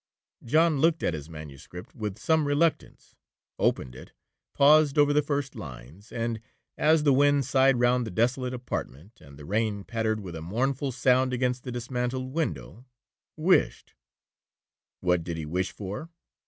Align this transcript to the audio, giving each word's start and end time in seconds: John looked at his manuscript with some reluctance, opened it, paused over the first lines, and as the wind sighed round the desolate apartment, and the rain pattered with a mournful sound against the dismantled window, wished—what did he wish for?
John 0.43 0.79
looked 0.79 1.03
at 1.03 1.13
his 1.13 1.29
manuscript 1.29 1.93
with 1.93 2.17
some 2.17 2.47
reluctance, 2.47 3.15
opened 3.59 3.93
it, 3.93 4.13
paused 4.51 4.97
over 4.97 5.13
the 5.13 5.21
first 5.21 5.53
lines, 5.53 6.11
and 6.11 6.41
as 6.75 7.03
the 7.03 7.13
wind 7.13 7.45
sighed 7.45 7.79
round 7.79 8.07
the 8.07 8.09
desolate 8.09 8.51
apartment, 8.51 9.21
and 9.21 9.37
the 9.37 9.45
rain 9.45 9.83
pattered 9.83 10.19
with 10.19 10.35
a 10.35 10.41
mournful 10.41 10.91
sound 10.91 11.33
against 11.33 11.65
the 11.65 11.71
dismantled 11.71 12.33
window, 12.33 12.83
wished—what 13.37 15.23
did 15.23 15.37
he 15.37 15.45
wish 15.45 15.71
for? 15.71 16.09